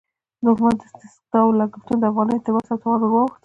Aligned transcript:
د 0.43 0.45
حکومت 0.51 0.77
د 0.81 0.83
دستګاه 1.01 1.55
لګښتونه 1.59 1.99
د 2.01 2.03
افغانیو 2.09 2.43
تر 2.45 2.51
وس 2.53 2.67
او 2.71 2.81
توان 2.83 2.99
ورواوښتل. 3.01 3.39